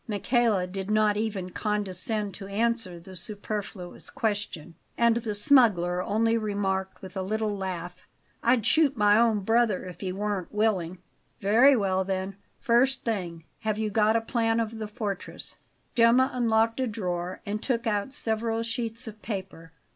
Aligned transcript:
Michele 0.07 0.65
did 0.65 0.89
not 0.89 1.15
even 1.15 1.51
condescend 1.51 2.33
to 2.33 2.47
answer 2.47 2.99
the 2.99 3.15
superfluous 3.15 4.09
question, 4.09 4.73
and 4.97 5.17
the 5.17 5.35
smuggler 5.35 6.01
only 6.01 6.39
remarked 6.39 7.03
with 7.03 7.15
a 7.15 7.21
little 7.21 7.55
laugh: 7.55 8.07
"I'd 8.41 8.65
shoot 8.65 8.97
my 8.97 9.15
own 9.19 9.41
brother, 9.41 9.85
if 9.85 10.01
he 10.01 10.11
weren't 10.11 10.51
willing." 10.51 10.97
"Very 11.39 11.75
well, 11.75 12.03
then 12.03 12.35
First 12.59 13.05
thing; 13.05 13.43
have 13.59 13.77
you 13.77 13.91
got 13.91 14.15
a 14.15 14.21
plan 14.21 14.59
of 14.59 14.79
the 14.79 14.87
fortress?" 14.87 15.57
Gemma 15.93 16.31
unlocked 16.33 16.79
a 16.79 16.87
drawer 16.87 17.39
and 17.45 17.61
took 17.61 17.85
out 17.85 18.11
several 18.11 18.63
sheets 18.63 19.05
of 19.05 19.21
paper. 19.21 19.71